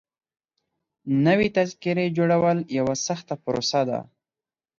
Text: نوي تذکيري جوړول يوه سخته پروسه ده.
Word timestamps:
نوي 1.25 1.47
تذکيري 1.57 2.07
جوړول 2.17 2.57
يوه 2.77 2.95
سخته 3.07 3.33
پروسه 3.43 3.81
ده. 3.89 3.99